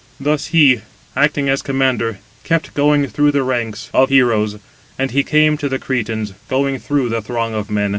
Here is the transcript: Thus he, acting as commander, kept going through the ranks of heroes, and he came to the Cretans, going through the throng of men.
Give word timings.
Thus 0.19 0.47
he, 0.47 0.81
acting 1.15 1.47
as 1.47 1.61
commander, 1.61 2.17
kept 2.43 2.73
going 2.73 3.05
through 3.05 3.29
the 3.33 3.43
ranks 3.43 3.91
of 3.93 4.09
heroes, 4.09 4.57
and 4.97 5.11
he 5.11 5.21
came 5.23 5.59
to 5.59 5.69
the 5.69 5.77
Cretans, 5.77 6.33
going 6.49 6.79
through 6.79 7.09
the 7.09 7.21
throng 7.21 7.53
of 7.53 7.69
men. 7.69 7.89